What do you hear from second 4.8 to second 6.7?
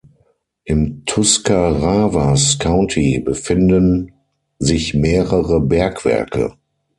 mehrere Bergwerke.